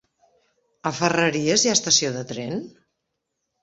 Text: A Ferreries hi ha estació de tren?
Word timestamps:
A 0.91 0.93
Ferreries 1.01 1.69
hi 1.69 1.73
ha 1.73 1.79
estació 1.81 2.13
de 2.19 2.27
tren? 2.35 2.63